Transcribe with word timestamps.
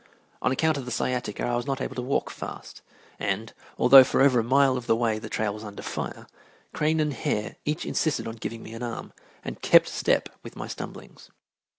On 0.41 0.51
account 0.51 0.77
of 0.77 0.85
the 0.85 0.91
sciatica 0.91 1.45
I 1.45 1.55
was 1.55 1.67
not 1.67 1.79
able 1.79 1.93
to 1.93 2.01
walk 2.01 2.31
fast, 2.31 2.81
and, 3.19 3.53
although 3.77 4.03
for 4.03 4.19
over 4.19 4.39
a 4.39 4.43
mile 4.43 4.75
of 4.75 4.87
the 4.87 4.95
way 4.95 5.19
the 5.19 5.29
trail 5.29 5.53
was 5.53 5.63
under 5.63 5.83
fire, 5.83 6.25
Crane 6.73 6.99
and 6.99 7.13
Hare 7.13 7.57
each 7.65 7.85
insisted 7.85 8.27
on 8.27 8.37
giving 8.37 8.63
me 8.63 8.73
an 8.73 8.81
arm, 8.81 9.13
and 9.45 9.61
kept 9.61 9.87
step 9.87 10.29
with 10.41 10.55
my 10.55 10.67
stumblings. 10.67 11.29